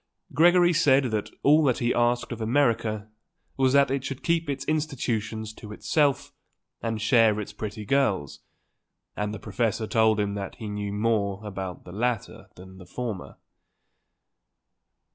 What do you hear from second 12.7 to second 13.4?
the former.